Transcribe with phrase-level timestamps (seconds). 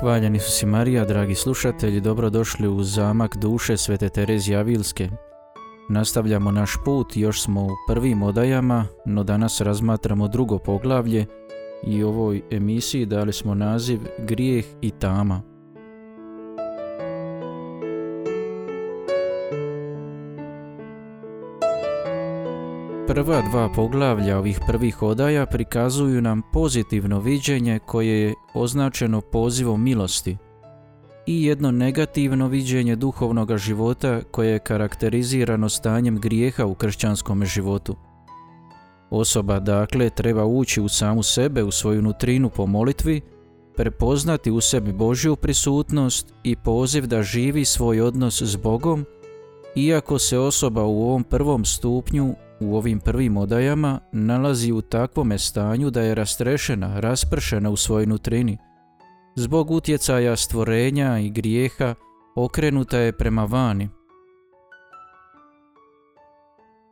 [0.00, 5.08] Hvaljeni su si Marija, dragi slušatelji, dobrodošli u zamak duše Svete Terezije Avilske.
[5.88, 11.26] Nastavljamo naš put, još smo u prvim odajama, no danas razmatramo drugo poglavlje
[11.86, 15.57] i ovoj emisiji dali smo naziv Grijeh i tama.
[23.18, 30.36] Prva dva poglavlja ovih prvih odaja prikazuju nam pozitivno viđenje koje je označeno pozivom milosti
[31.26, 37.96] i jedno negativno viđenje duhovnog života koje je karakterizirano stanjem grijeha u kršćanskom životu.
[39.10, 43.20] Osoba dakle treba ući u samu sebe, u svoju nutrinu po molitvi,
[43.76, 49.06] prepoznati u sebi Božju prisutnost i poziv da živi svoj odnos s Bogom,
[49.74, 55.90] iako se osoba u ovom prvom stupnju u ovim prvim odajama nalazi u takvome stanju
[55.90, 58.58] da je rastrešena, raspršena u svojoj nutrini.
[59.36, 61.94] Zbog utjecaja stvorenja i grijeha
[62.36, 63.88] okrenuta je prema vani.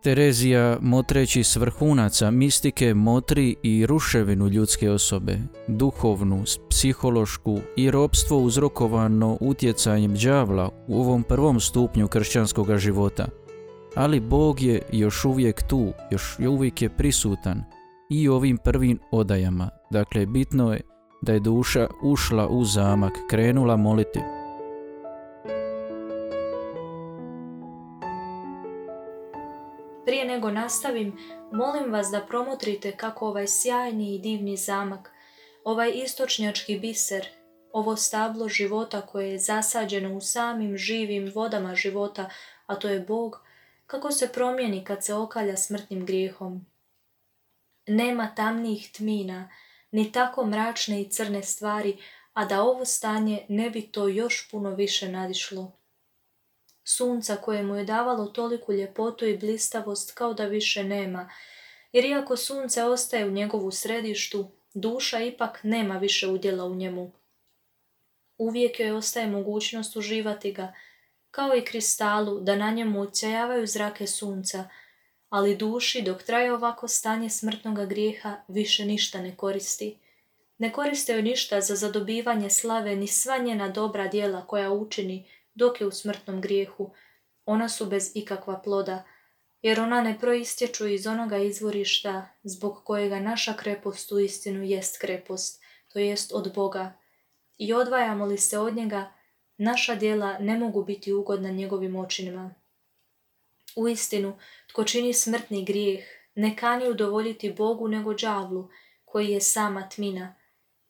[0.03, 5.39] Terezija, motreći s vrhunaca mistike, motri i ruševinu ljudske osobe,
[5.69, 13.27] duhovnu, psihološku i ropstvo uzrokovano utjecajem đavla u ovom prvom stupnju kršćanskog života–
[13.97, 17.65] ali Bog je još uvijek tu, još uvijek je prisutan
[18.11, 19.71] i ovim prvim odajama.
[19.91, 20.81] Dakle, bitno je
[21.23, 24.21] da je duša ušla u zamak, krenula moliti.
[30.05, 31.17] Prije nego nastavim,
[31.53, 35.13] molim vas da promotrite kako ovaj sjajni i divni zamak,
[35.65, 37.27] ovaj istočnjački biser,
[37.73, 42.29] ovo stablo života koje je zasađeno u samim živim vodama života,
[42.67, 43.46] a to je Bog,
[43.87, 46.67] kako se promijeni kad se okalja smrtnim grijehom.
[47.87, 49.51] Nema tamnijih tmina,
[49.91, 51.97] ni tako mračne i crne stvari,
[52.33, 55.73] a da ovo stanje ne bi to još puno više nadišlo.
[56.85, 61.31] Sunca koje mu je davalo toliku ljepotu i blistavost kao da više nema,
[61.93, 67.13] jer iako sunce ostaje u njegovu središtu, duša ipak nema više udjela u njemu.
[68.39, 70.73] Uvijek joj ostaje mogućnost uživati ga,
[71.37, 74.69] kao i kristalu, da na njemu ucjajavaju zrake sunca,
[75.29, 79.99] ali duši dok traje ovako stanje smrtnoga grijeha više ništa ne koristi.
[80.59, 85.81] Ne koriste joj ništa za zadobivanje slave ni sva njena dobra djela koja učini dok
[85.81, 86.91] je u smrtnom grijehu.
[87.47, 89.05] Ona su bez ikakva ploda,
[89.63, 95.63] jer ona ne proistječu iz onoga izvorišta zbog kojega naša krepost u istinu jest krepost,
[95.93, 96.93] to jest od Boga.
[97.59, 99.16] I odvajamo li se od njega,
[99.59, 102.55] Naša djela ne mogu biti ugodna njegovim očinima.
[103.77, 108.69] U istinu, tko čini smrtni grijeh, ne kani udovoljiti Bogu nego đavlu,
[109.05, 110.35] koji je sama tmina,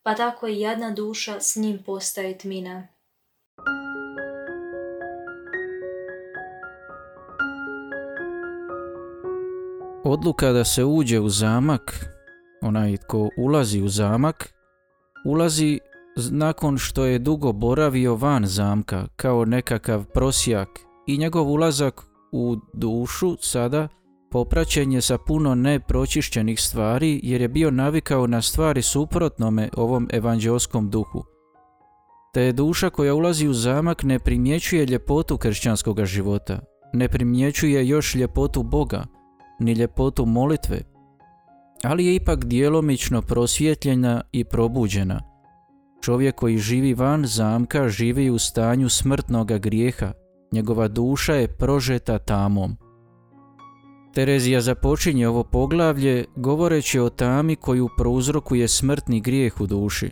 [0.02, 2.88] pa tako i jedna duša s njim postaje tmina.
[10.04, 12.06] Odluka da se uđe u zamak,
[12.62, 14.54] onaj tko ulazi u zamak,
[15.24, 15.80] ulazi
[16.16, 20.68] nakon što je dugo boravio van zamka kao nekakav prosjak
[21.06, 23.88] i njegov ulazak u dušu sada
[24.30, 30.90] popraćen je sa puno nepročišćenih stvari jer je bio navikao na stvari suprotnome ovom evanđelskom
[30.90, 31.24] duhu.
[32.34, 36.60] Te je duša koja ulazi u zamak ne primjećuje ljepotu kršćanskog života,
[36.92, 39.04] ne primjećuje još ljepotu Boga,
[39.60, 40.80] ni ljepotu molitve,
[41.82, 45.20] ali je ipak djelomično prosvjetljena i probuđena–
[46.00, 50.12] Čovjek koji živi van zamka živi u stanju smrtnoga grijeha,
[50.52, 52.76] njegova duša je prožeta tamom.
[54.14, 60.10] Terezija započinje ovo poglavlje govoreći o tami koju prouzrokuje smrtni grijeh u duši.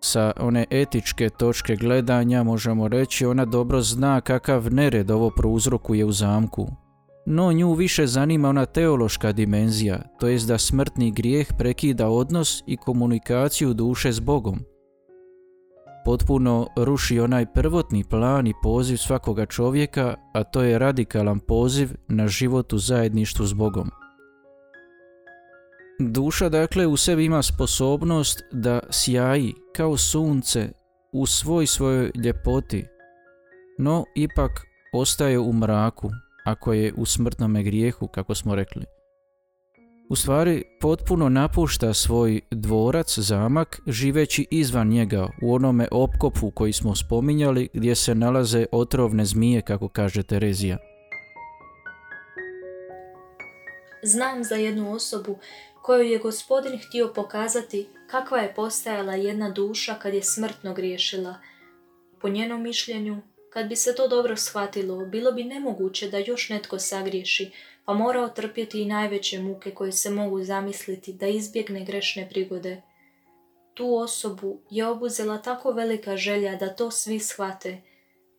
[0.00, 6.12] Sa one etičke točke gledanja možemo reći ona dobro zna kakav nered ovo prouzrokuje u
[6.12, 6.68] zamku.
[7.26, 12.76] No nju više zanima ona teološka dimenzija, to jest da smrtni grijeh prekida odnos i
[12.76, 14.60] komunikaciju duše s Bogom
[16.06, 22.28] potpuno ruši onaj prvotni plan i poziv svakoga čovjeka, a to je radikalan poziv na
[22.28, 23.90] život u zajedništvu s Bogom.
[26.00, 30.68] Duša dakle u sebi ima sposobnost da sjaji kao sunce
[31.12, 32.84] u svoj svojoj ljepoti,
[33.78, 34.50] no ipak
[34.92, 36.10] ostaje u mraku
[36.44, 38.84] ako je u smrtnome grijehu, kako smo rekli
[40.08, 46.94] u stvari potpuno napušta svoj dvorac, zamak, živeći izvan njega u onome opkopu koji smo
[46.94, 50.78] spominjali gdje se nalaze otrovne zmije, kako kaže Terezija.
[54.02, 55.38] Znam za jednu osobu
[55.82, 61.34] koju je gospodin htio pokazati kakva je postajala jedna duša kad je smrtno griješila.
[62.20, 66.78] Po njenom mišljenju, kad bi se to dobro shvatilo, bilo bi nemoguće da još netko
[66.78, 67.50] sagriješi,
[67.86, 72.82] pa mora otrpjeti i najveće muke koje se mogu zamisliti da izbjegne grešne prigode.
[73.74, 77.82] Tu osobu je obuzela tako velika želja da to svi shvate.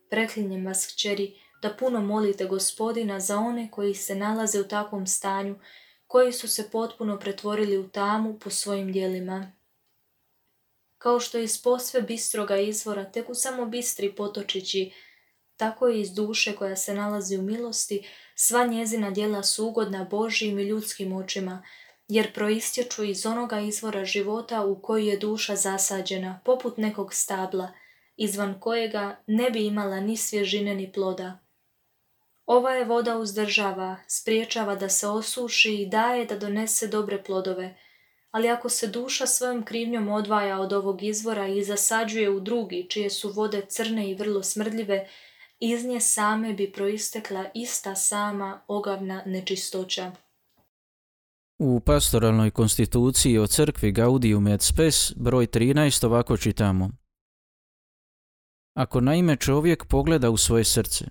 [0.10, 5.56] Preklinjem vas, kćeri, da puno molite gospodina za one koji se nalaze u takvom stanju,
[6.08, 9.52] koji su se potpuno pretvorili u tamu po svojim dijelima.
[10.98, 14.92] Kao što iz posve bistroga izvora teku samo bistri potočići,
[15.58, 18.08] tako i iz duše koja se nalazi u milosti,
[18.40, 21.64] sva njezina djela su ugodna Božijim i ljudskim očima,
[22.08, 27.72] jer proistječu iz onoga izvora života u koji je duša zasađena, poput nekog stabla,
[28.18, 31.40] izvan kojega ne bi imala ni svježine ni ploda.
[32.46, 37.78] Ova je voda uzdržava, spriječava da se osuši i daje da donese dobre plodove,
[38.32, 43.10] ali ako se duša svojom krivnjom odvaja od ovog izvora i zasađuje u drugi, čije
[43.10, 45.08] su vode crne i vrlo smrdljive,
[45.60, 50.12] iz nje same bi proistekla ista sama ogavna nečistoća.
[51.60, 56.90] U pastoralnoj konstituciji o crkvi Gaudium et Spes broj 13 ovako čitamo.
[58.74, 61.06] Ako naime čovjek pogleda u svoje srce,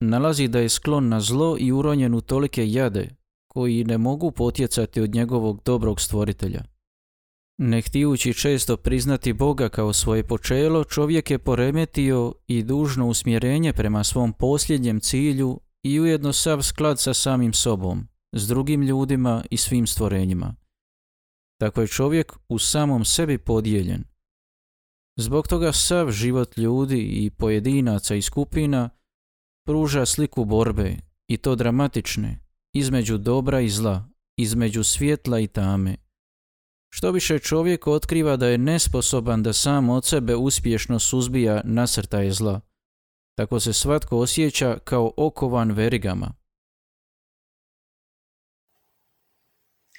[0.00, 3.08] nalazi da je sklon na zlo i uronjen u tolike jade,
[3.48, 6.75] koji ne mogu potjecati od njegovog dobrog stvoritelja.
[7.58, 14.04] Ne htijući često priznati Boga kao svoje počelo, čovjek je poremetio i dužno usmjerenje prema
[14.04, 19.86] svom posljednjem cilju i ujedno sav sklad sa samim sobom, s drugim ljudima i svim
[19.86, 20.54] stvorenjima.
[21.60, 24.04] Tako je čovjek u samom sebi podijeljen.
[25.18, 28.90] Zbog toga sav život ljudi i pojedinaca i skupina
[29.66, 30.96] pruža sliku borbe,
[31.28, 32.40] i to dramatične,
[32.74, 35.96] između dobra i zla, između svjetla i tame.
[36.88, 42.60] Što više čovjek otkriva da je nesposoban da sam od sebe uspješno suzbija nasrtaje zla,
[43.34, 46.34] tako se svatko osjeća kao okovan verigama.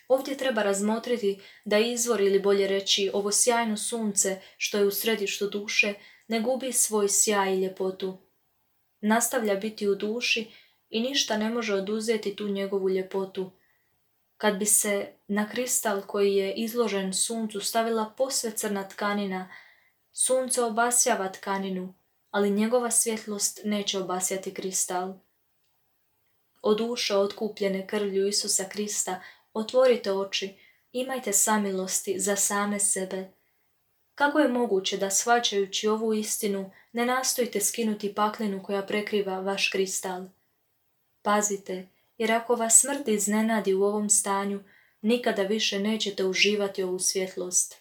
[0.08, 5.50] Ovdje treba razmotriti da izvor ili bolje reći ovo sjajno sunce što je u središtu
[5.50, 5.94] duše
[6.28, 8.18] ne gubi svoj sjaj i ljepotu.
[9.02, 10.48] Nastavlja biti u duši
[10.90, 13.52] i ništa ne može oduzeti tu njegovu ljepotu.
[14.38, 19.52] Kad bi se na kristal koji je izložen suncu stavila posve crna tkanina,
[20.12, 21.94] sunce obasjava tkaninu,
[22.32, 25.14] ali njegova svjetlost neće obasjati kristal.
[26.62, 29.22] O duše otkupljene krvlju Isusa Krista,
[29.54, 30.56] otvorite oči,
[30.92, 33.30] imajte samilosti za same sebe.
[34.16, 40.26] Kako je moguće da shvaćajući ovu istinu ne nastojite skinuti paklinu koja prekriva vaš kristal?
[41.22, 41.88] Pazite,
[42.18, 44.64] jer ako vas smrt iznenadi u ovom stanju,
[45.02, 47.76] nikada više nećete uživati ovu svjetlost.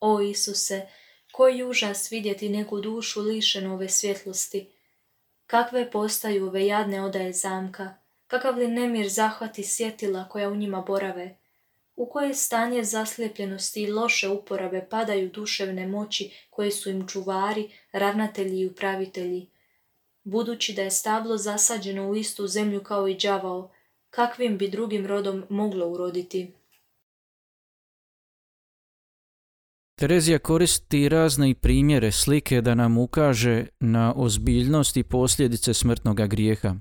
[0.00, 0.86] O Isuse,
[1.32, 4.70] koji užas vidjeti neku dušu lišenu ove svjetlosti.
[5.46, 7.94] Kakve postaju ove jadne odaje zamka,
[8.26, 11.36] kakav li nemir zahvati sjetila koja u njima borave,
[11.96, 18.60] u koje stanje zaslijepljenosti i loše uporabe padaju duševne moći koje su im čuvari, ravnatelji
[18.60, 19.50] i upravitelji,
[20.26, 23.70] budući da je stablo zasađeno u istu zemlju kao i đavao,
[24.10, 26.52] kakvim bi drugim rodom moglo uroditi.
[29.98, 36.74] Terezija koristi razne primjere slike da nam ukaže na ozbiljnost i posljedice smrtnoga grijeha.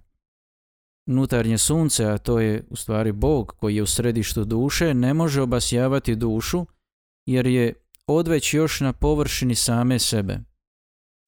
[1.05, 5.41] Nutarnje sunce, a to je u stvari Bog koji je u središtu duše, ne može
[5.41, 6.65] obasjavati dušu
[7.25, 7.73] jer je
[8.07, 10.39] odveć još na površini same sebe.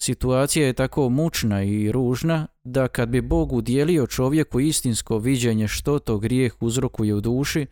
[0.01, 5.99] Situacija je tako mučna i ružna da kad bi Bog udjelio čovjeku istinsko viđenje što
[5.99, 7.65] to grijeh uzrokuje u duši,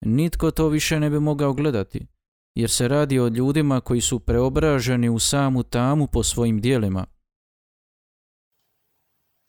[0.00, 2.06] nitko to više ne bi mogao gledati,
[2.54, 7.06] jer se radi o ljudima koji su preobraženi u samu tamu po svojim dijelima.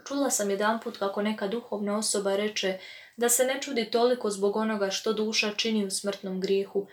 [0.08, 2.80] Čula sam jedanput kako neka duhovna osoba reče
[3.18, 6.88] da se ne čudi toliko zbog onoga što duša čini u smrtnom grijehu,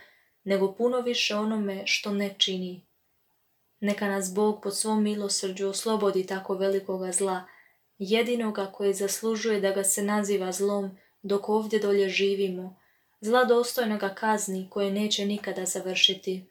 [0.44, 2.86] nego puno više onome što ne čini.
[3.82, 7.44] Neka nas Bog pod svom milosrđu oslobodi tako velikoga zla,
[7.98, 12.76] jedinoga koje zaslužuje da ga se naziva zlom dok ovdje dolje živimo,
[13.20, 16.46] zla dostojnoga kazni koje neće nikada završiti.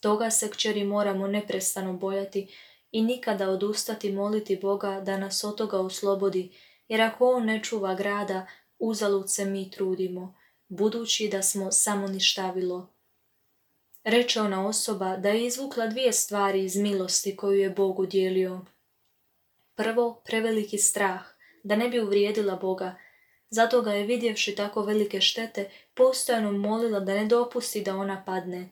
[0.00, 2.54] Toga se kćeri moramo neprestano bojati
[2.92, 6.52] i nikada odustati moliti Boga da nas od toga oslobodi,
[6.88, 8.46] jer ako On ne čuva grada,
[8.78, 10.34] uzalud se mi trudimo,
[10.68, 12.91] budući da smo samo ništavilo.
[14.04, 18.60] Reče ona osoba da je izvukla dvije stvari iz milosti koju je Bog udjelio.
[19.74, 21.22] Prvo, preveliki strah,
[21.62, 22.96] da ne bi uvrijedila Boga,
[23.52, 28.70] Zato ga je vidjevši tako velike štete, postojano molila da ne dopusti da ona padne.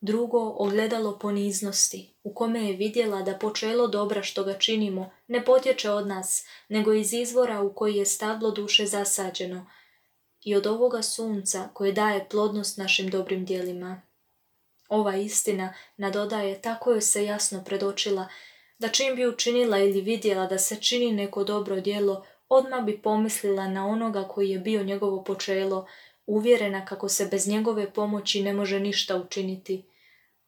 [0.00, 5.90] Drugo, ogledalo poniznosti, u kome je vidjela da počelo dobra što ga činimo ne potječe
[5.90, 9.66] od nas, nego iz izvora u koji je stablo duše zasađeno
[10.44, 14.02] i od ovoga sunca koje daje plodnost našim dobrim dijelima.
[14.90, 18.28] Ova istina nadodaje tako joj se jasno predočila
[18.78, 23.68] da čim bi učinila ili vidjela da se čini neko dobro djelo, odmah bi pomislila
[23.68, 25.86] na onoga koji je bio njegovo počelo,
[26.26, 29.84] uvjerena kako se bez njegove pomoći ne može ništa učiniti.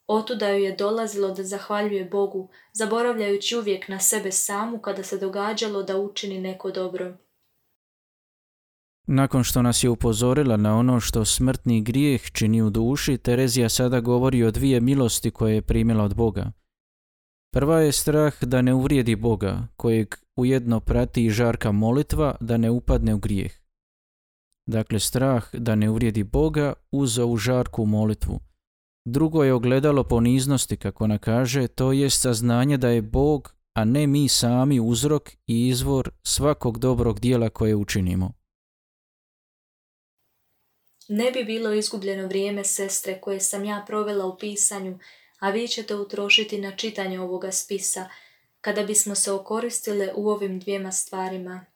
[0.06, 5.82] Otuda joj je dolazilo da zahvaljuje Bogu, zaboravljajući uvijek na sebe samu kada se događalo
[5.82, 7.16] da učini neko dobro.
[9.06, 14.00] Nakon što nas je upozorila na ono što smrtni grijeh čini u duši, Terezija sada
[14.00, 16.52] govori o dvije milosti koje je primila od Boga.
[17.54, 22.70] Prva je strah da ne uvrijedi Boga, kojeg ujedno prati i žarka molitva da ne
[22.70, 23.52] upadne u grijeh.
[24.66, 28.40] Dakle, strah da ne uvrijedi Boga uz ovu žarku molitvu.
[29.04, 34.06] Drugo je ogledalo poniznosti, kako ona kaže, to je saznanje da je Bog, a ne
[34.06, 38.32] mi sami uzrok i izvor svakog dobrog dijela koje učinimo.
[41.08, 44.98] Ne bi bilo izgubljeno vrijeme, sestre, koje sam ja provela u pisanju,
[45.38, 48.08] a vi ćete utrošiti na čitanje ovoga spisa,
[48.60, 51.66] kada bismo se okoristile u ovim dvijema stvarima.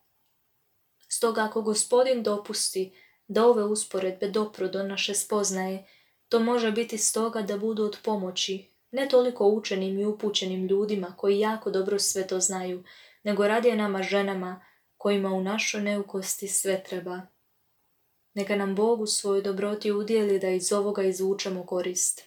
[1.08, 2.92] Stoga ako gospodin dopusti
[3.28, 5.86] da ove usporedbe dopru do naše spoznaje,
[6.28, 11.38] to može biti stoga da budu od pomoći, ne toliko učenim i upućenim ljudima koji
[11.38, 12.84] jako dobro sve to znaju,
[13.22, 14.66] nego radije nama ženama
[14.96, 17.35] kojima u našoj neukosti sve treba.
[18.36, 22.22] Neka nam Bog u svojoj dobroti udjeli da iz ovoga izvučemo korist.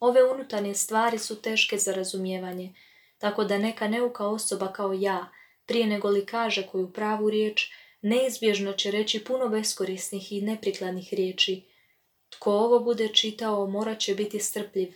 [0.00, 2.74] Ove unutarnje stvari su teške za razumijevanje,
[3.18, 5.28] tako da neka neuka osoba kao ja,
[5.66, 7.70] prije nego li kaže koju pravu riječ,
[8.02, 11.62] neizbježno će reći puno beskorisnih i neprikladnih riječi.
[12.28, 14.92] Tko ovo bude čitao morat će biti strpljiv,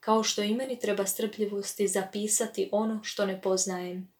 [0.00, 4.11] kao što i meni treba strpljivosti zapisati ono što ne poznajem.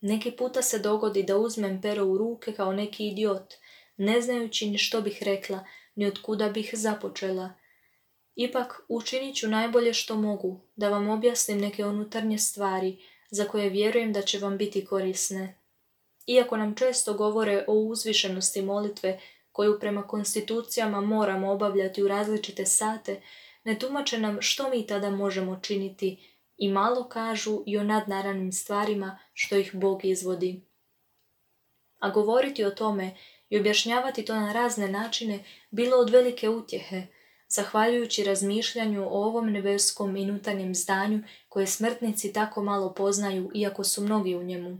[0.00, 3.54] Neki puta se dogodi da uzmem pero u ruke kao neki idiot,
[3.96, 5.64] ne znajući ni što bih rekla,
[5.94, 7.54] ni od kuda bih započela.
[8.34, 12.96] Ipak učinit ću najbolje što mogu, da vam objasnim neke unutarnje stvari,
[13.30, 15.58] za koje vjerujem da će vam biti korisne.
[16.26, 19.20] Iako nam često govore o uzvišenosti molitve,
[19.52, 23.20] koju prema konstitucijama moramo obavljati u različite sate,
[23.64, 29.18] ne tumače nam što mi tada možemo činiti i malo kažu i o nadnaranim stvarima
[29.32, 30.62] što ih Bog izvodi.
[31.98, 33.16] A govoriti o tome
[33.50, 37.06] i objašnjavati to na razne načine bilo od velike utjehe,
[37.48, 44.02] zahvaljujući razmišljanju o ovom nebeskom i nutanjem zdanju koje smrtnici tako malo poznaju iako su
[44.02, 44.78] mnogi u njemu.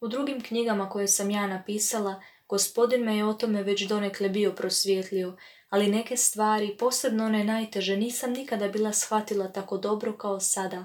[0.00, 4.52] U drugim knjigama koje sam ja napisala, gospodin me je o tome već donekle bio
[4.52, 5.36] prosvjetlio,
[5.72, 10.84] ali neke stvari, posebno one najteže, nisam nikada bila shvatila tako dobro kao sada.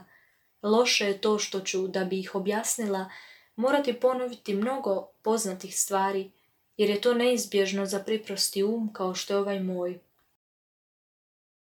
[0.64, 3.10] Loše je to što ću, da bi ih objasnila,
[3.56, 6.32] morati ponoviti mnogo poznatih stvari,
[6.78, 10.00] jer je to neizbježno za priprosti um kao što je ovaj moj.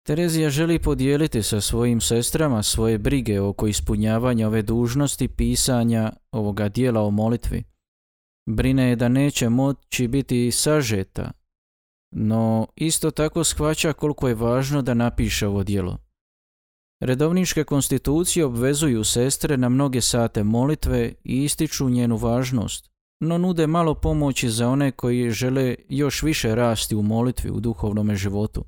[0.02, 7.00] Terezija želi podijeliti sa svojim sestrama svoje brige oko ispunjavanja ove dužnosti pisanja ovoga dijela
[7.00, 7.64] o molitvi.
[8.46, 11.39] Brine je da neće moći biti sažeta,
[12.10, 15.98] no isto tako shvaća koliko je važno da napiše ovo dijelo.
[17.00, 22.90] Redovničke konstitucije obvezuju sestre na mnoge sate molitve i ističu njenu važnost,
[23.20, 28.14] no nude malo pomoći za one koji žele još više rasti u molitvi u duhovnom
[28.14, 28.64] životu.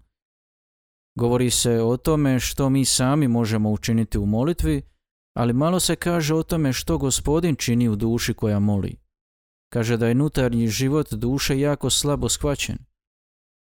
[1.19, 4.83] Govori se o tome što mi sami možemo učiniti u molitvi,
[5.37, 8.97] ali malo se kaže o tome što gospodin čini u duši koja moli.
[9.73, 12.92] Kaže da je nutarnji život duše jako slabo shvaćen.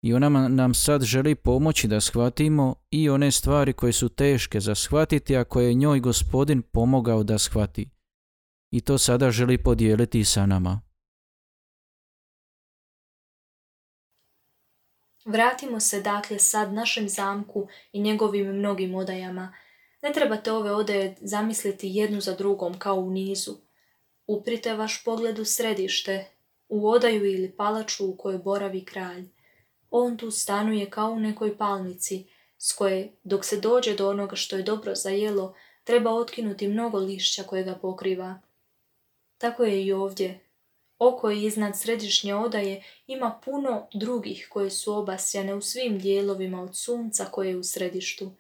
[0.03, 4.75] I ona nam sad želi pomoći da shvatimo i one stvari koje su teške za
[4.75, 7.91] shvatiti, a koje je njoj gospodin pomogao da shvati.
[8.71, 10.81] I to sada želi podijeliti sa nama.
[15.25, 19.55] Vratimo se dakle sad našem zamku i njegovim mnogim odajama.
[20.03, 23.57] Ne trebate ove odaje zamisliti jednu za drugom kao u nizu.
[24.27, 26.31] Uprite vaš pogled u središte,
[26.69, 29.29] u odaju ili palaču u kojoj boravi kralj.
[29.91, 32.27] On tu stanuje kao u nekoj palmici,
[32.59, 35.55] s koje, dok se dođe do onoga što je dobro za jelo,
[35.85, 38.41] treba otkinuti mnogo lišća koje ga pokriva.
[39.39, 40.41] Tako je i ovdje.
[40.99, 46.77] Oko je iznad središnje odaje ima puno drugih koje su obasjane u svim dijelovima od
[46.77, 48.33] sunca koje je u središtu.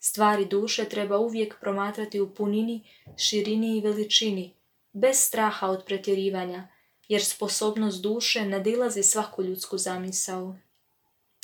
[0.00, 2.84] Stvari duše treba uvijek promatrati u punini,
[3.16, 4.54] širini i veličini,
[4.92, 6.68] bez straha od pretjerivanja,
[7.08, 10.56] jer sposobnost duše nadilazi svaku ljudsku zamisao.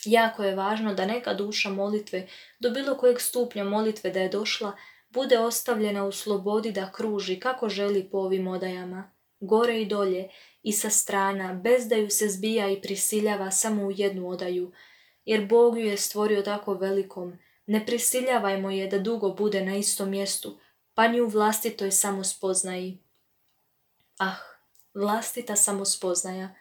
[0.07, 2.27] Jako je važno da neka duša molitve,
[2.61, 4.73] do bilo kojeg stupnja molitve da je došla,
[5.11, 10.29] bude ostavljena u slobodi da kruži kako želi po ovim odajama, gore i dolje
[10.63, 14.73] i sa strana, bez da ju se zbija i prisiljava samo u jednu odaju,
[15.25, 20.11] jer Bog ju je stvorio tako velikom, ne prisiljavajmo je da dugo bude na istom
[20.11, 20.59] mjestu,
[20.95, 22.99] pa ni u vlastitoj samospoznaji.
[24.19, 24.37] Ah,
[24.95, 26.55] vlastita samospoznaja.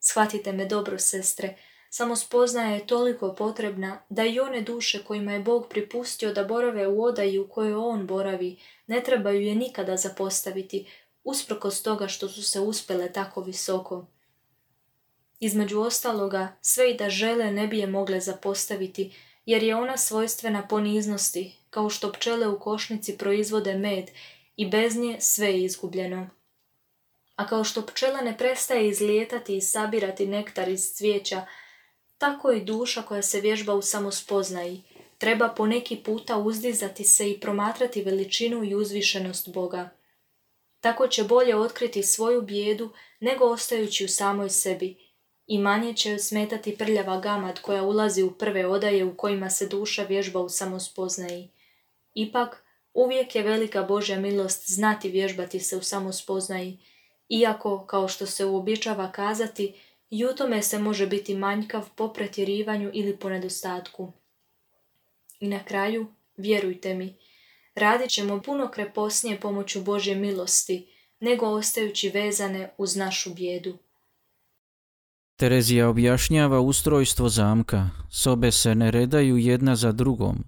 [0.00, 1.56] Shvatite me dobro, sestre,
[1.96, 7.04] samospoznaja je toliko potrebna da i one duše kojima je Bog pripustio da borave u
[7.04, 10.86] odaji u kojoj On boravi, ne trebaju je nikada zapostaviti,
[11.24, 14.06] usprkos toga što su se uspjele tako visoko.
[15.40, 19.12] Između ostaloga, sve i da žele ne bi je mogle zapostaviti,
[19.46, 24.10] jer je ona svojstvena poniznosti, kao što pčele u košnici proizvode med
[24.56, 26.28] i bez nje sve je izgubljeno.
[27.36, 31.46] A kao što pčela ne prestaje izlijetati i sabirati nektar iz cvijeća,
[32.24, 34.82] tako i duša koja se vježba u samospoznaji,
[35.18, 39.90] treba po neki puta uzdizati se i promatrati veličinu i uzvišenost Boga.
[40.80, 42.90] Tako će bolje otkriti svoju bijedu
[43.20, 44.96] nego ostajući u samoj sebi
[45.46, 50.02] i manje će smetati prljava gamad koja ulazi u prve odaje u kojima se duša
[50.02, 51.50] vježba u samospoznaji.
[52.14, 52.64] Ipak,
[52.94, 56.78] uvijek je velika Božja milost znati vježbati se u samospoznaji,
[57.28, 59.74] iako, kao što se uobičava kazati,
[60.14, 64.12] i u tome se može biti manjkav po pretjerivanju ili po nedostatku.
[65.40, 66.06] I na kraju,
[66.36, 67.14] vjerujte mi,
[67.74, 70.86] radit ćemo puno kreposnije pomoću Božje milosti,
[71.20, 73.78] nego ostajući vezane uz našu bijedu.
[75.36, 80.44] Terezija objašnjava ustrojstvo zamka, sobe se ne redaju jedna za drugom.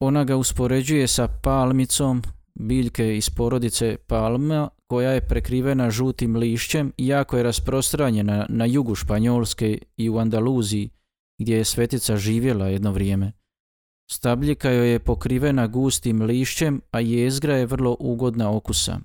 [0.00, 2.22] Ona ga uspoređuje sa palmicom,
[2.54, 8.94] biljke iz porodice palma koja je prekrivena žutim lišćem i jako je rasprostranjena na jugu
[8.94, 10.90] Španjolske i u Andaluziji,
[11.38, 13.32] gdje je svetica živjela jedno vrijeme.
[14.10, 19.00] Stabljika joj je pokrivena gustim lišćem, a jezgra je vrlo ugodna okusa.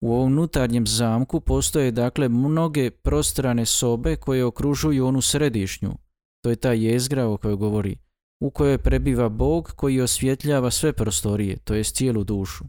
[0.00, 5.98] U ovom unutarnjem zamku postoje dakle mnoge prostrane sobe koje okružuju onu središnju,
[6.42, 7.96] to je ta jezgra o kojoj govori,
[8.40, 12.64] u kojoj prebiva Bog koji osvjetljava sve prostorije, to je cijelu dušu.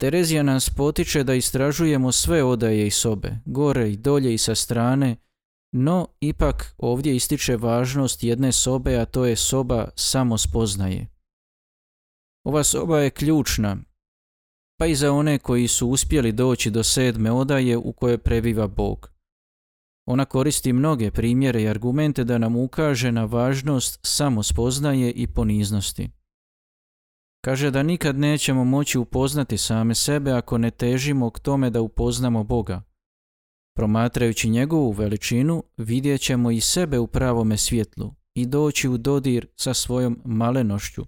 [0.00, 5.16] Terezija nas potiče da istražujemo sve odaje i sobe, gore i dolje i sa strane,
[5.72, 11.06] no ipak ovdje ističe važnost jedne sobe, a to je soba samo spoznaje.
[12.44, 13.76] Ova soba je ključna,
[14.78, 19.17] pa i za one koji su uspjeli doći do sedme odaje u kojoj prebiva Bog.
[20.10, 26.10] Ona koristi mnoge primjere i argumente da nam ukaže na važnost samo spoznaje i poniznosti.
[27.44, 32.44] Kaže da nikad nećemo moći upoznati same sebe ako ne težimo k tome da upoznamo
[32.44, 32.82] Boga.
[33.76, 39.74] Promatrajući njegovu veličinu, vidjet ćemo i sebe u pravome svjetlu i doći u dodir sa
[39.74, 41.04] svojom malenošću.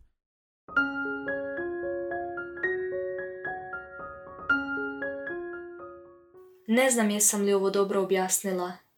[6.67, 8.90] Ne znam jesam li ovo dobro objasnila.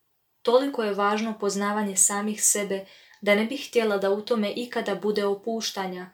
[0.42, 2.86] Toliko je važno poznavanje samih sebe
[3.20, 6.10] da ne bih htjela da u tome ikada bude opuštanja,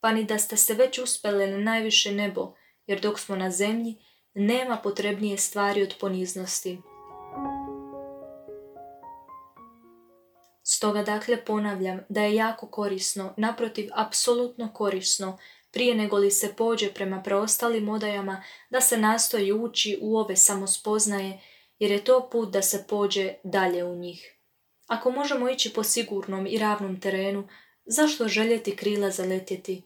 [0.00, 2.54] pa ni da ste se već uspele na najviše nebo,
[2.86, 3.96] jer dok smo na zemlji,
[4.34, 6.78] nema potrebnije stvari od poniznosti.
[10.62, 15.38] Stoga dakle ponavljam da je jako korisno, naprotiv apsolutno korisno,
[15.70, 21.40] prije nego li se pođe prema preostalim odajama, da se nastoji ući u ove samospoznaje,
[21.80, 24.36] jer je to put da se pođe dalje u njih.
[24.86, 27.48] Ako možemo ići po sigurnom i ravnom terenu,
[27.84, 29.82] zašto željeti krila zaletjeti?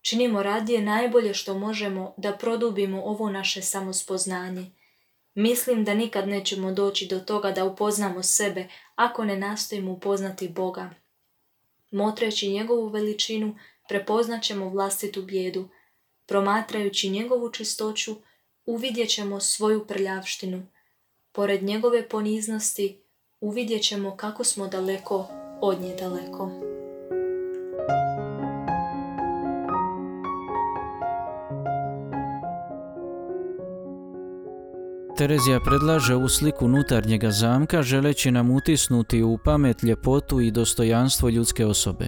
[0.00, 4.70] Činimo radije najbolje što možemo da produbimo ovo naše samospoznanje.
[5.34, 10.90] Mislim da nikad nećemo doći do toga da upoznamo sebe ako ne nastojimo upoznati Boga.
[11.90, 13.56] Motreći njegovu veličinu,
[13.88, 15.68] prepoznat ćemo vlastitu bijedu.
[16.26, 18.16] Promatrajući njegovu čistoću,
[18.66, 20.66] uvidjet ćemo svoju prljavštinu.
[21.34, 23.02] Pored njegove poniznosti,
[23.40, 25.26] uvidjet ćemo kako smo daleko
[25.60, 26.50] od nje daleko.
[35.18, 41.66] Terezija predlaže ovu sliku unutarnjega zamka želeći nam utisnuti u pamet ljepotu i dostojanstvo ljudske
[41.66, 42.06] osobe.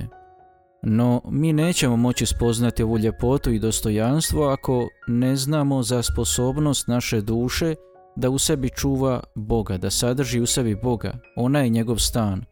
[0.83, 7.21] No, mi nećemo moći spoznati ovu ljepotu i dostojanstvo ako ne znamo za sposobnost naše
[7.21, 7.75] duše
[8.17, 11.19] da u sebi čuva Boga, da sadrži u sebi Boga.
[11.37, 12.45] Ona je njegov stan.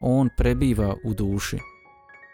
[0.00, 1.58] On prebiva u duši.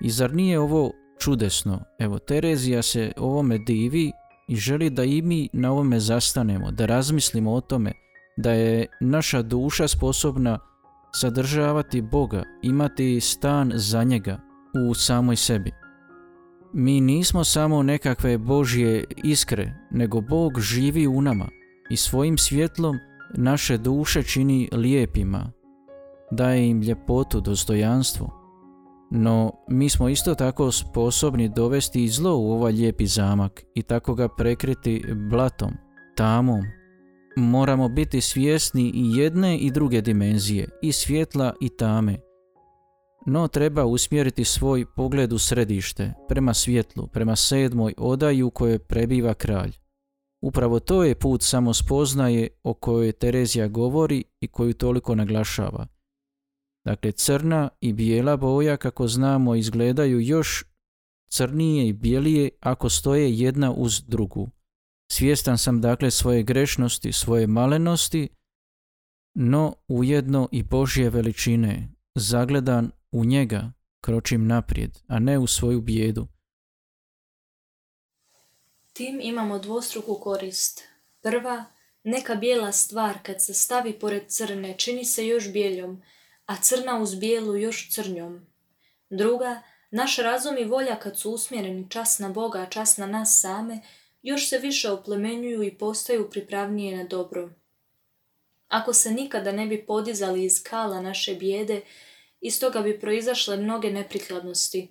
[0.01, 1.81] I zar nije ovo čudesno?
[1.99, 4.13] Evo, Terezija se ovome divi
[4.49, 7.93] i želi da i mi na ovome zastanemo, da razmislimo o tome
[8.37, 10.59] da je naša duša sposobna
[11.15, 14.41] sadržavati Boga, imati stan za njega
[14.89, 15.73] u samoj sebi.
[16.73, 21.49] Mi nismo samo nekakve Božje iskre, nego Bog živi u nama
[21.91, 22.97] i svojim svjetlom
[23.35, 25.53] naše duše čini lijepima,
[26.31, 28.39] daje im ljepotu, dostojanstvo.
[29.11, 34.15] No, mi smo isto tako sposobni dovesti i zlo u ovaj lijepi zamak i tako
[34.15, 35.71] ga prekriti blatom,
[36.17, 36.63] tamom.
[37.37, 42.19] Moramo biti svjesni i jedne i druge dimenzije, i svjetla i tame.
[43.27, 49.35] No treba usmjeriti svoj pogled u središte, prema svjetlu, prema sedmoj odaju u kojoj prebiva
[49.35, 49.73] kralj.
[50.41, 55.87] Upravo to je put samospoznaje o kojoj Terezija govori i koju toliko naglašava.
[56.85, 60.65] Dakle, crna i bijela boja, kako znamo, izgledaju još
[61.29, 64.49] crnije i bijelije ako stoje jedna uz drugu.
[65.13, 68.29] Svjestan sam dakle svoje grešnosti, svoje malenosti,
[69.35, 73.73] no ujedno i Božje veličine, zagledan u njega,
[74.05, 76.27] kročim naprijed, a ne u svoju bijedu.
[78.99, 80.83] Tim imamo dvostruku korist.
[81.23, 81.65] Prva,
[82.03, 86.03] neka bijela stvar kad se stavi pored crne čini se još bijeljom,
[86.47, 88.47] a crna uz bijelu još crnjom.
[89.11, 93.41] Druga, naš razum i volja kad su usmjereni čas na Boga, a čas na nas
[93.41, 93.81] same,
[94.23, 97.51] još se više oplemenjuju i postaju pripravnije na dobro.
[98.69, 101.81] Ako se nikada ne bi podizali iz kala naše bijede,
[102.41, 104.89] iz toga bi proizašle mnoge neprikladnosti.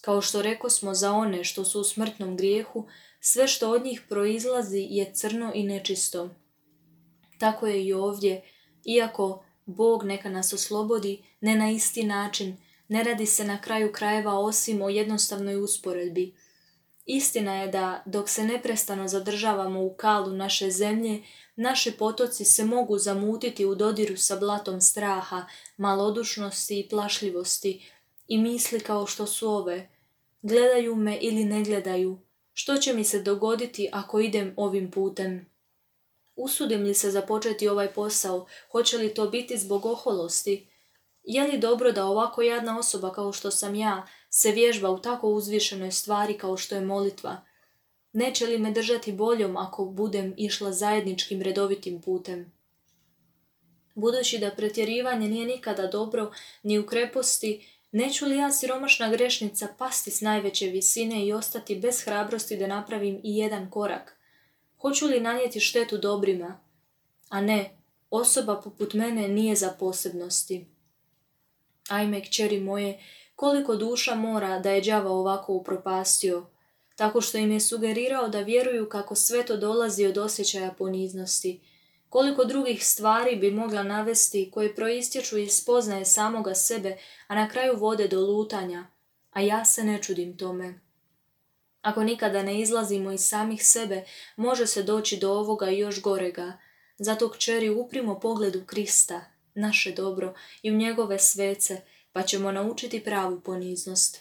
[0.00, 2.88] Kao što reko smo za one što su u smrtnom grijehu,
[3.26, 6.30] sve što od njih proizlazi je crno i nečisto.
[7.38, 8.42] Tako je i ovdje,
[8.84, 12.56] iako Bog neka nas oslobodi, ne na isti način,
[12.88, 16.34] ne radi se na kraju krajeva osim o jednostavnoj usporedbi.
[17.06, 21.22] Istina je da dok se neprestano zadržavamo u kalu naše zemlje,
[21.56, 27.90] naši potoci se mogu zamutiti u dodiru sa blatom straha, malodušnosti i plašljivosti
[28.28, 29.88] i misli kao što su ove.
[30.42, 32.18] Gledaju me ili ne gledaju,
[32.54, 35.50] što će mi se dogoditi ako idem ovim putem?
[36.36, 38.46] Usudim li se započeti ovaj posao?
[38.70, 40.68] Hoće li to biti zbog oholosti?
[41.22, 45.28] Je li dobro da ovako jadna osoba kao što sam ja se vježba u tako
[45.28, 47.36] uzvišenoj stvari kao što je molitva?
[48.12, 52.52] Neće li me držati boljom ako budem išla zajedničkim redovitim putem?
[53.94, 60.10] Budući da pretjerivanje nije nikada dobro ni u kreposti, Neću li ja siromašna grešnica pasti
[60.10, 64.16] s najveće visine i ostati bez hrabrosti da napravim i jedan korak?
[64.78, 66.60] Hoću li nanijeti štetu dobrima?
[67.28, 67.76] A ne,
[68.10, 70.66] osoba poput mene nije za posebnosti.
[71.88, 73.00] Ajme, kćeri moje,
[73.36, 76.46] koliko duša mora da je đava ovako upropastio,
[76.96, 81.60] tako što im je sugerirao da vjeruju kako sve to dolazi od osjećaja poniznosti,
[82.14, 86.96] koliko drugih stvari bi mogla navesti koje proistječu iz spoznaje samoga sebe,
[87.26, 88.86] a na kraju vode do lutanja,
[89.30, 90.80] a ja se ne čudim tome.
[91.82, 94.04] Ako nikada ne izlazimo iz samih sebe,
[94.36, 96.58] može se doći do ovoga i još gorega.
[96.98, 99.24] Zato kćeri uprimo pogledu Krista,
[99.54, 101.80] naše dobro, i u njegove svece,
[102.12, 104.20] pa ćemo naučiti pravu poniznost.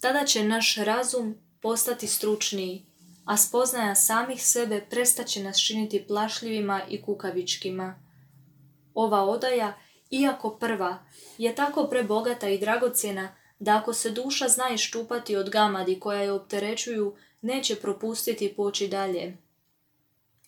[0.00, 2.87] Tada će naš razum postati stručniji,
[3.28, 8.02] a spoznaja samih sebe prestaće nas činiti plašljivima i kukavičkima.
[8.94, 9.78] Ova odaja,
[10.10, 10.98] iako prva,
[11.38, 16.32] je tako prebogata i dragocjena da ako se duša zna iščupati od gamadi koja je
[16.32, 19.36] opterećuju, neće propustiti poći dalje.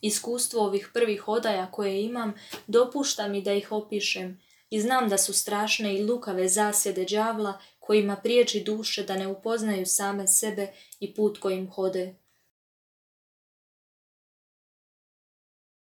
[0.01, 2.33] Iskustvo ovih prvih odaja koje imam
[2.67, 8.15] dopušta mi da ih opišem i znam da su strašne i lukave zasjede đavla kojima
[8.15, 10.67] priječi duše da ne upoznaju same sebe
[10.99, 12.20] i put kojim hode.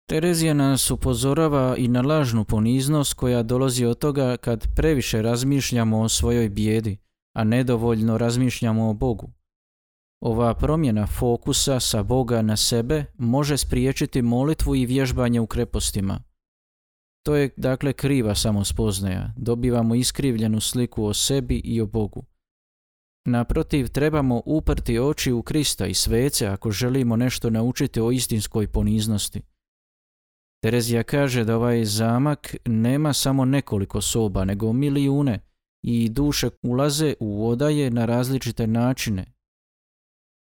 [0.10, 6.10] Terezija nas upozorava i na lažnu poniznost koja dolazi od toga kad previše razmišljamo o
[6.10, 6.98] svojoj bijedi,
[7.36, 9.32] a nedovoljno razmišljamo o Bogu.
[10.22, 16.20] Ova promjena fokusa sa Boga na sebe može spriječiti molitvu i vježbanje u krepostima.
[17.26, 22.26] To je dakle kriva samospoznaja, dobivamo iskrivljenu sliku o sebi i o Bogu.
[23.26, 29.42] Naprotiv, trebamo uprti oči u Krista i svece ako želimo nešto naučiti o istinskoj poniznosti.
[30.64, 35.40] Terezija kaže da ovaj zamak nema samo nekoliko soba, nego milijune
[35.84, 39.26] i duše ulaze u odaje na različite načine.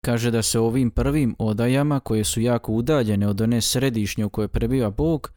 [0.04, 4.48] Kaže da se ovim prvim odajama, koje su jako udaljene od one središnje u kojoj
[4.48, 5.32] prebiva Bog,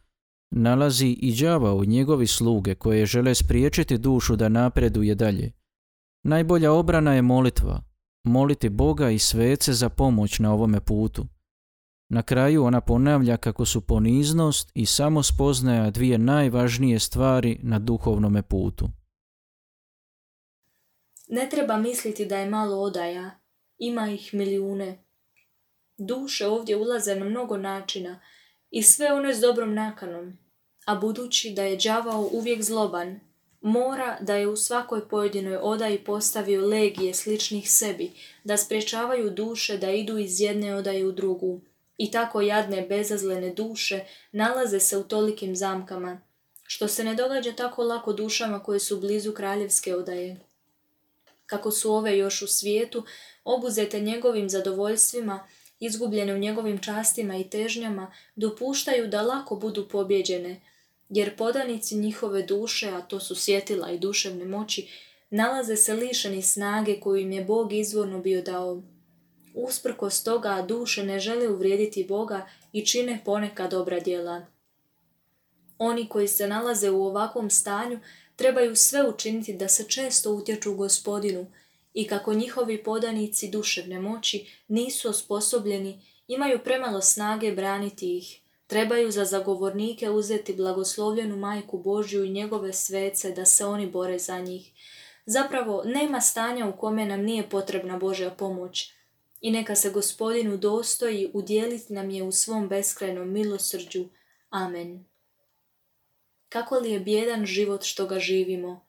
[0.50, 5.52] nalazi i đava u njegovi sluge koje žele spriječiti dušu da napreduje dalje.
[6.24, 7.82] Najbolja obrana je molitva,
[8.24, 11.26] moliti Boga i svece za pomoć na ovome putu.
[12.08, 18.42] Na kraju ona ponavlja kako su poniznost i samo spoznaja dvije najvažnije stvari na duhovnome
[18.42, 18.88] putu.
[21.28, 23.30] Ne treba misliti da je malo odaja,
[23.78, 25.04] ima ih milijune.
[25.98, 28.20] Duše ovdje ulaze na mnogo načina
[28.70, 30.38] i sve one s dobrom nakanom,
[30.86, 33.20] a budući da je đavao uvijek zloban,
[33.60, 38.10] mora da je u svakoj pojedinoj odaji postavio legije sličnih sebi,
[38.44, 41.60] da sprječavaju duše da idu iz jedne odaje u drugu.
[41.98, 44.00] I tako jadne bezazlene duše
[44.32, 46.20] nalaze se u tolikim zamkama,
[46.62, 50.40] što se ne događa tako lako dušama koje su blizu kraljevske odaje.
[51.46, 53.04] Kako su ove još u svijetu,
[53.44, 55.48] obuzete njegovim zadovoljstvima,
[55.80, 60.60] izgubljene u njegovim častima i težnjama, dopuštaju da lako budu pobjeđene,
[61.08, 64.88] jer podanici njihove duše, a to su sjetila i duševne moći,
[65.30, 68.82] nalaze se lišeni snage koju im je Bog izvorno bio dao.
[69.60, 74.46] Usprkos toga duše ne žele uvrijediti Boga i čine poneka dobra djela.
[75.78, 78.00] Oni koji se nalaze u ovakvom stanju
[78.36, 81.46] trebaju sve učiniti da se često utječu gospodinu
[81.94, 88.40] i kako njihovi podanici duševne moći nisu osposobljeni, imaju premalo snage braniti ih.
[88.66, 94.40] Trebaju za zagovornike uzeti blagoslovljenu majku Božju i njegove svece da se oni bore za
[94.40, 94.72] njih.
[95.26, 98.97] Zapravo, nema stanja u kome nam nije potrebna Božja pomoć.
[99.40, 104.08] I neka se gospodinu dostoji udjeliti nam je u svom beskrajnom milosrđu.
[104.50, 105.04] Amen.
[106.48, 108.88] Kako li je bjedan život što ga živimo?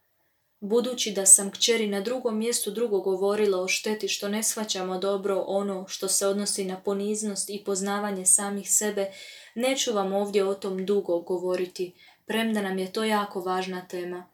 [0.60, 5.44] Budući da sam kćeri na drugom mjestu drugo govorila o šteti što ne shvaćamo dobro
[5.46, 9.10] ono što se odnosi na poniznost i poznavanje samih sebe,
[9.54, 11.94] neću vam ovdje o tom dugo govoriti,
[12.26, 14.26] premda nam je to jako važna tema.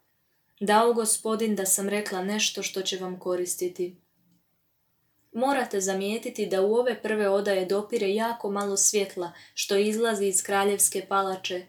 [0.60, 3.96] Dao gospodin da sam rekla nešto što će vam koristiti.
[5.36, 11.06] Morate zamijetiti da u ove prve odaje dopire jako malo svjetla što izlazi iz kraljevske
[11.08, 11.66] palače,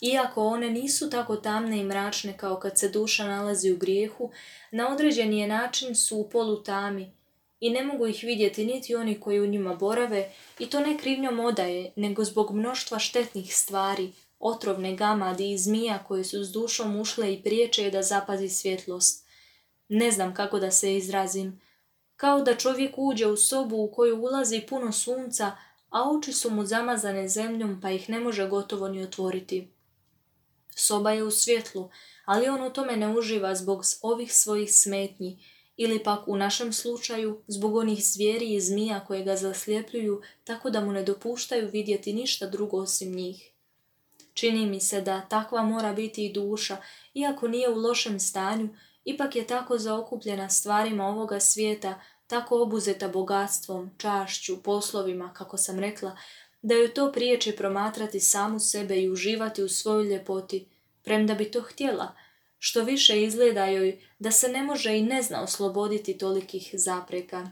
[0.00, 4.30] iako one nisu tako tamne i mračne kao kad se duša nalazi u grijehu,
[4.70, 7.12] na određeni je način su u polu tami
[7.60, 11.40] i ne mogu ih vidjeti niti oni koji u njima borave i to ne krivnjom
[11.40, 17.34] odaje, nego zbog mnoštva štetnih stvari, otrovne gamadi i zmija koje su s dušom ušle
[17.34, 19.26] i priječe da zapazi svjetlost.
[19.88, 21.67] Ne znam kako da se izrazim.
[22.18, 25.52] Kao da čovjek uđe u sobu u koju ulazi puno sunca,
[25.90, 29.68] a oči su mu zamazane zemljom pa ih ne može gotovo ni otvoriti.
[30.74, 31.90] Soba je u svjetlu,
[32.24, 35.38] ali on u tome ne uživa zbog ovih svojih smetnji,
[35.76, 40.80] ili pak u našem slučaju zbog onih zvijeri i zmija koje ga zasljepljuju tako da
[40.80, 43.50] mu ne dopuštaju vidjeti ništa drugo osim njih.
[44.34, 46.76] Čini mi se da takva mora biti i duša,
[47.14, 48.68] iako nije u lošem stanju,
[49.08, 56.16] ipak je tako zaokupljena stvarima ovoga svijeta, tako obuzeta bogatstvom, čašću, poslovima, kako sam rekla,
[56.62, 60.68] da joj to priječi promatrati samu sebe i uživati u svojoj ljepoti,
[61.02, 62.14] premda bi to htjela,
[62.58, 67.50] što više izgleda joj da se ne može i ne zna osloboditi tolikih zapreka.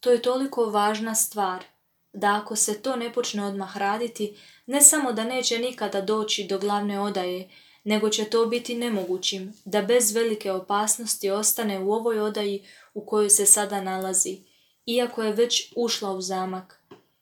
[0.00, 1.64] To je toliko važna stvar,
[2.12, 4.36] da ako se to ne počne odmah raditi,
[4.66, 7.48] ne samo da neće nikada doći do glavne odaje,
[7.84, 13.30] nego će to biti nemogućim, da bez velike opasnosti ostane u ovoj odaji u kojoj
[13.30, 14.38] se sada nalazi,
[14.86, 16.80] iako je već ušla u zamak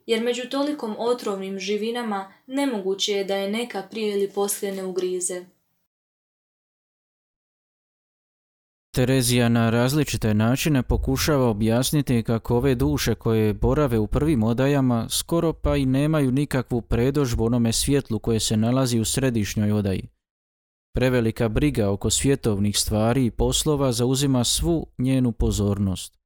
[0.08, 5.44] jer među tolikom otrovnim živinama nemoguće je da je neka prije ili poslije ne ugrize.
[8.94, 15.52] Terezija na različite načine pokušava objasniti kako ove duše koje borave u prvim odajama skoro
[15.52, 20.08] pa i nemaju nikakvu predožbu onome svjetlu koje se nalazi u središnjoj odaji.
[20.92, 26.18] Prevelika briga oko svjetovnih stvari i poslova zauzima svu njenu pozornost.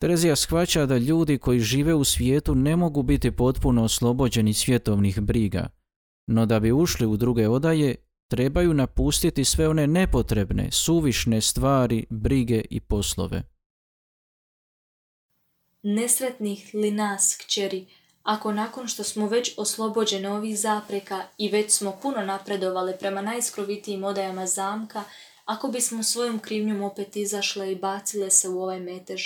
[0.00, 5.68] Terezija shvaća da ljudi koji žive u svijetu ne mogu biti potpuno oslobođeni svjetovnih briga,
[6.26, 7.94] no da bi ušli u druge odaje,
[8.30, 13.42] trebaju napustiti sve one nepotrebne, suvišne stvari, brige i poslove.
[15.82, 17.86] Nesretnih li nas, kćeri,
[18.26, 24.04] ako nakon što smo već oslobođeni ovih zapreka i već smo puno napredovali prema najskrovitijim
[24.04, 25.04] odajama zamka,
[25.44, 29.22] ako bismo svojom krivnjom opet izašle i bacile se u ovaj metež,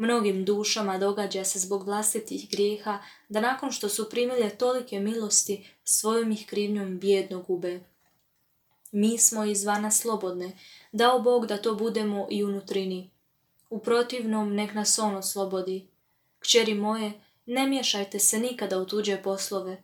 [0.00, 2.98] Mnogim dušama događa se zbog vlastitih grijeha
[3.28, 7.80] da nakon što su primile tolike milosti svojom ih krivnjom bjedno gube.
[8.92, 10.58] Mi smo izvana slobodne,
[10.92, 13.10] dao Bog da to budemo i unutrini.
[13.70, 15.86] U protivnom nek nas on oslobodi.
[16.38, 17.12] Kćeri moje,
[17.50, 19.82] ne miješajte se nikada u tuđe poslove.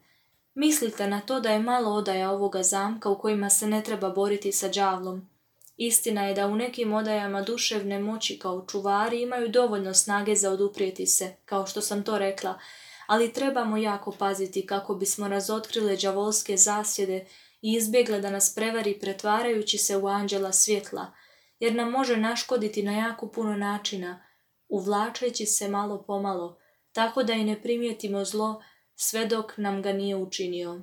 [0.55, 4.53] Mislite na to da je malo odaja ovoga zamka u kojima se ne treba boriti
[4.53, 5.29] sa đavlom.
[5.77, 11.07] Istina je da u nekim odajama duševne moći kao čuvari imaju dovoljno snage za oduprijeti
[11.07, 12.59] se, kao što sam to rekla,
[13.07, 17.27] ali trebamo jako paziti kako bismo razotkrili đavolske zasjede
[17.63, 21.13] i izbjegle da nas prevari pretvarajući se u anđela svjetla,
[21.61, 24.27] jer nam može naškoditi na jako puno načina,
[24.69, 26.59] uvlačeći se malo pomalo,
[26.97, 28.63] tako da i ne primijetimo zlo
[28.95, 30.81] sve dok nam ga nije učinio.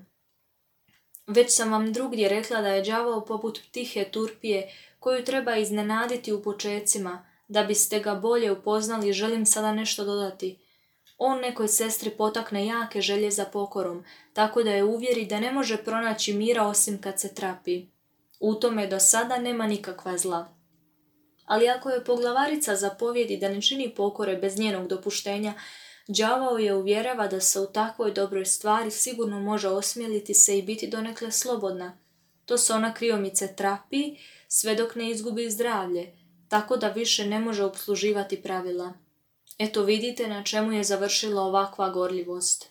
[1.28, 6.44] Već sam vam drugdje rekla da je đavao poput tihe turpije koju treba iznenaditi u
[6.44, 10.60] počecima, da biste ga bolje upoznali želim sada nešto dodati.
[11.18, 15.78] On nekoj sestri potakne jake želje za pokorom, tako da je uvjeri da ne može
[15.78, 17.86] pronaći mira osim kad se trapi.
[18.40, 20.56] U tome do sada nema nikakva zla.
[21.46, 25.54] Ali ako je poglavarica zapovjedi da ne čini pokore bez njenog dopuštenja,
[26.08, 30.88] đavao je uvjerava da se u takvoj dobroj stvari sigurno može osmjeliti se i biti
[30.88, 31.98] donekle slobodna.
[32.46, 34.16] To se ona kriomice trapi
[34.48, 36.14] sve dok ne izgubi zdravlje,
[36.50, 38.94] tako da više ne može obsluživati pravila.
[39.58, 42.70] Eto vidite na čemu je završila ovakva gorljivost.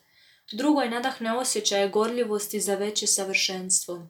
[0.53, 4.09] Drugo je nadahne osjećaje gorljivosti za veće savršenstvo.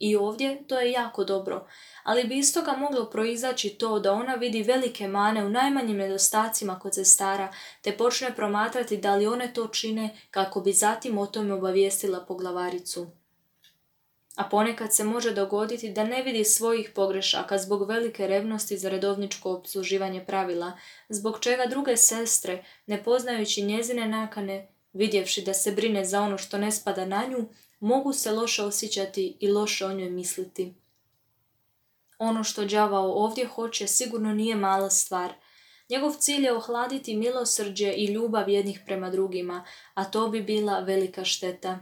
[0.00, 1.66] I ovdje to je jako dobro,
[2.02, 6.78] ali bi iz toga moglo proizaći to da ona vidi velike mane u najmanjim nedostacima
[6.78, 11.54] kod sestara, te počne promatrati da li one to čine kako bi zatim o tome
[11.54, 13.06] obavijestila poglavaricu.
[14.36, 19.52] A ponekad se može dogoditi da ne vidi svojih pogrešaka zbog velike revnosti za redovničko
[19.52, 20.72] obsluživanje pravila,
[21.08, 26.58] zbog čega druge sestre, ne poznajući njezine nakane, vidjevši da se brine za ono što
[26.58, 27.48] ne spada na nju,
[27.80, 30.74] mogu se loše osjećati i loše o njoj misliti.
[32.18, 35.32] Ono što đavao ovdje hoće sigurno nije mala stvar.
[35.90, 39.64] Njegov cilj je ohladiti milosrđe i ljubav jednih prema drugima,
[39.94, 41.80] a to bi bila velika šteta.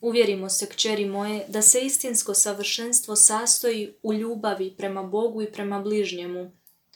[0.00, 5.80] Uvjerimo se, kćeri moje, da se istinsko savršenstvo sastoji u ljubavi prema Bogu i prema
[5.80, 6.50] bližnjemu.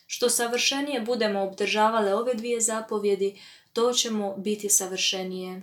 [0.07, 3.40] Što savršenije budemo obdržavale ove dvije zapovjedi,
[3.72, 5.62] to ćemo biti savršenije.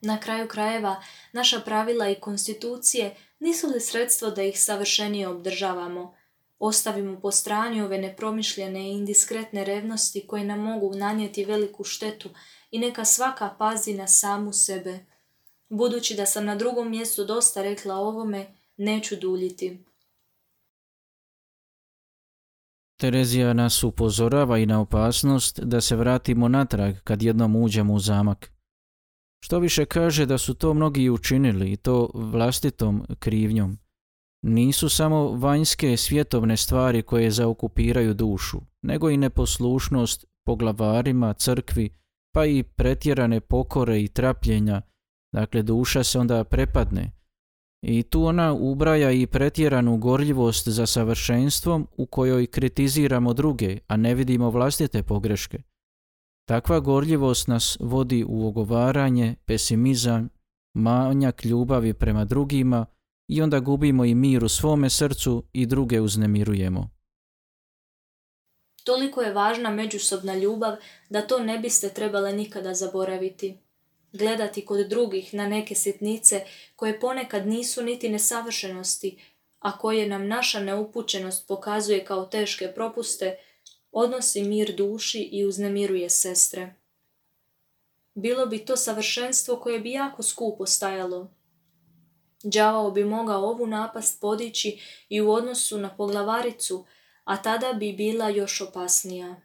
[0.00, 6.14] Na kraju krajeva, naša pravila i konstitucije nisu li sredstvo da ih savršenije obdržavamo?
[6.58, 12.28] Ostavimo po strani ove nepromišljene i indiskretne revnosti koje nam mogu nanijeti veliku štetu
[12.70, 14.98] i neka svaka pazi na samu sebe.
[15.68, 19.84] Budući da sam na drugom mjestu dosta rekla ovome, neću duljiti.
[22.96, 28.50] Terezija nas upozorava i na opasnost da se vratimo natrag kad jednom uđemo u zamak.
[29.44, 33.78] Što više kaže da su to mnogi učinili i to vlastitom krivnjom.
[34.42, 41.90] Nisu samo vanjske svjetovne stvari koje zaokupiraju dušu, nego i neposlušnost poglavarima, crkvi,
[42.34, 44.82] pa i pretjerane pokore i trapljenja,
[45.32, 47.12] dakle duša se onda prepadne.
[47.82, 54.14] I tu ona ubraja i pretjeranu gorljivost za savršenstvom u kojoj kritiziramo druge, a ne
[54.14, 55.62] vidimo vlastite pogreške.
[56.50, 60.28] Takva gorljivost nas vodi u ogovaranje, pesimizam,
[60.74, 62.86] manjak ljubavi prema drugima
[63.28, 66.90] i onda gubimo i mir u svome srcu i druge uznemirujemo.
[68.84, 70.76] Toliko je važna međusobna ljubav
[71.10, 73.58] da to ne biste trebale nikada zaboraviti.
[74.12, 76.44] Gledati kod drugih na neke sitnice
[76.76, 79.22] koje ponekad nisu niti nesavršenosti,
[79.58, 83.36] a koje nam naša neupućenost pokazuje kao teške propuste–
[83.92, 86.74] odnosi mir duši i uznemiruje sestre.
[88.14, 91.30] Bilo bi to savršenstvo koje bi jako skupo stajalo.
[92.42, 96.86] Đavao bi mogao ovu napast podići i u odnosu na poglavaricu,
[97.24, 99.36] a tada bi bila još opasnija.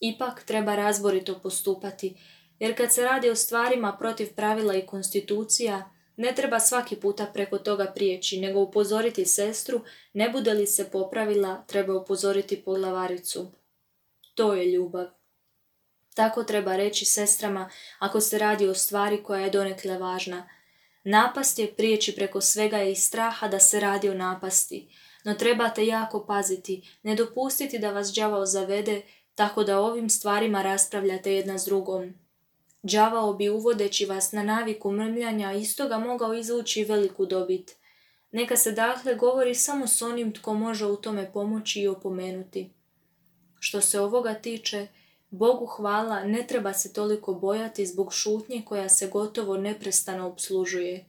[0.00, 2.16] Ipak treba razborito postupati,
[2.58, 7.58] jer kad se radi o stvarima protiv pravila i konstitucija, ne treba svaki puta preko
[7.58, 9.80] toga prijeći, nego upozoriti sestru,
[10.12, 13.52] ne bude li se popravila, treba upozoriti poglavaricu.
[14.34, 15.06] To je ljubav.
[16.14, 20.48] Tako treba reći sestrama ako se radi o stvari koja je donekle važna.
[21.04, 24.88] Napast je prijeći preko svega i straha da se radi o napasti,
[25.24, 29.02] no trebate jako paziti, ne dopustiti da vas đavao zavede
[29.34, 32.25] tako da ovim stvarima raspravljate jedna s drugom.
[32.92, 37.76] Đavao bi uvodeći vas na naviku mrmljanja istoga mogao izvući veliku dobit.
[38.32, 42.70] Neka se dakle govori samo s onim tko može u tome pomoći i opomenuti.
[43.58, 44.86] Što se ovoga tiče,
[45.30, 51.04] Bogu hvala ne treba se toliko bojati zbog šutnje koja se gotovo neprestano obslužuje,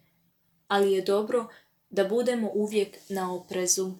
[0.67, 1.47] ali je dobro
[1.89, 3.91] da budemo uvijek na oprezu.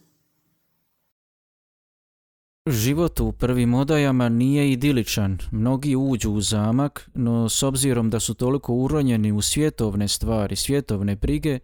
[2.70, 5.38] Život u prvim odajama nije idiličan.
[5.52, 11.16] Mnogi uđu u zamak, no s obzirom da su toliko uronjeni u svjetovne stvari, svjetovne
[11.16, 11.60] brige,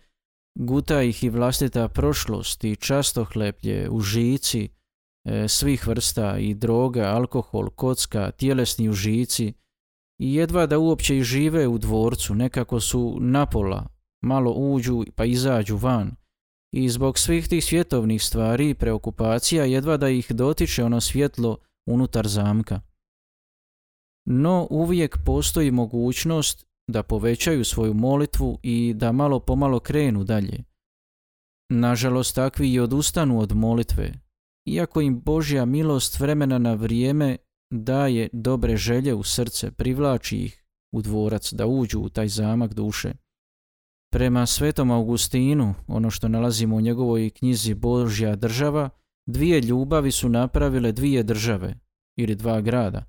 [0.56, 4.70] Guta ih i vlastita prošlost i častohleplje, užici,
[5.26, 9.54] e, svih vrsta i droga, alkohol, kocka, tjelesni užici
[10.20, 13.88] i jedva da uopće i žive u dvorcu, nekako su napola,
[14.22, 16.16] malo uđu pa izađu van.
[16.74, 22.28] I zbog svih tih svjetovnih stvari i preokupacija jedva da ih dotiče ono svjetlo unutar
[22.28, 22.82] zamka.
[24.26, 30.63] No uvijek postoji mogućnost da povećaju svoju molitvu i da malo pomalo krenu dalje.
[31.69, 34.11] Nažalost, takvi i odustanu od molitve,
[34.65, 37.38] iako im Božja milost vremena na vrijeme
[37.71, 43.13] daje dobre želje u srce, privlači ih u dvorac da uđu u taj zamak duše.
[44.14, 48.89] Prema svetom Augustinu, ono što nalazimo u njegovoj knjizi Božja država,
[49.26, 51.76] dvije ljubavi su napravile dvije države
[52.18, 53.03] ili dva grada.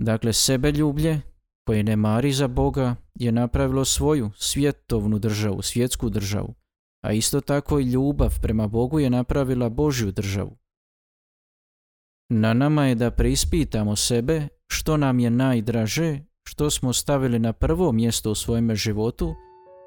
[0.00, 1.20] Dakle, sebe ljublje,
[1.66, 6.54] koje ne mari za Boga, je napravilo svoju svjetovnu državu, svjetsku državu,
[7.04, 10.56] a isto tako i ljubav prema Bogu je napravila Božju državu.
[12.32, 17.92] Na nama je da preispitamo sebe što nam je najdraže, što smo stavili na prvo
[17.92, 19.34] mjesto u svojeme životu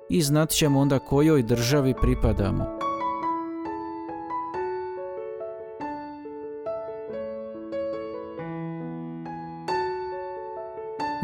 [0.09, 2.65] i znat ćemo onda kojoj državi pripadamo.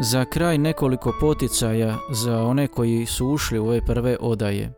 [0.02, 4.72] Za kraj nekoliko poticaja za one koji su ušli u ove prve odaje.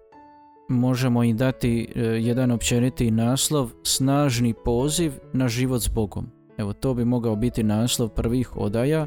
[0.68, 6.26] Možemo im dati e, jedan općeniti naslov Snažni poziv na život s Bogom.
[6.58, 9.06] Evo to bi mogao biti naslov prvih odaja,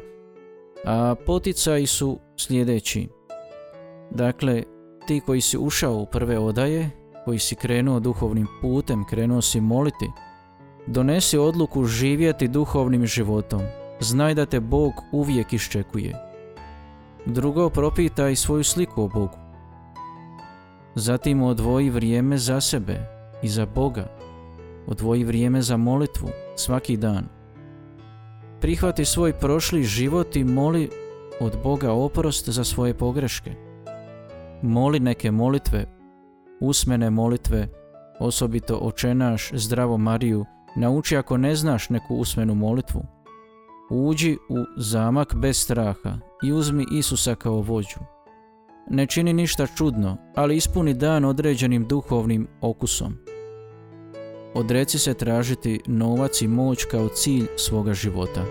[0.84, 3.08] a poticaji su sljedeći.
[4.10, 4.62] Dakle,
[5.06, 6.90] ti koji si ušao u prve odaje,
[7.24, 10.10] koji si krenuo duhovnim putem, krenuo si moliti,
[10.86, 13.60] donesi odluku živjeti duhovnim životom.
[14.00, 16.14] Znaj da te Bog uvijek iščekuje.
[17.26, 19.38] Drugo, propitaj svoju sliku o Bogu.
[20.94, 23.00] Zatim odvoji vrijeme za sebe
[23.42, 24.06] i za Boga.
[24.86, 27.26] Odvoji vrijeme za molitvu svaki dan.
[28.60, 30.90] Prihvati svoj prošli život i moli
[31.40, 33.65] od Boga oprost za svoje pogreške.
[34.62, 35.84] Moli neke molitve,
[36.60, 37.68] usmene molitve,
[38.20, 40.44] osobito očenaš zdravo Mariju,
[40.76, 43.02] nauči ako ne znaš neku usmenu molitvu.
[43.90, 48.00] Uđi u zamak bez straha i uzmi Isusa kao vođu.
[48.90, 53.14] Ne čini ništa čudno, ali ispuni dan određenim duhovnim okusom.
[54.54, 58.44] Odreci se tražiti novac i moć kao cilj svoga života.